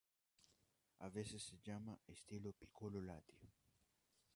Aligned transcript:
A 0.97 1.09
veces 1.09 1.43
se 1.43 1.59
llama 1.59 1.93
a 1.93 2.11
esto 2.11 2.35
"piccolo 2.57 2.99
latte". 2.99 3.51